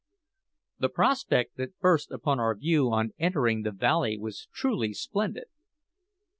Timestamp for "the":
0.79-0.89, 3.61-3.69